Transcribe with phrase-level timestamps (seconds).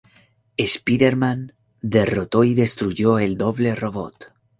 [0.57, 1.53] Spider-Man
[1.83, 4.33] derrotó y destruyó el doble robot.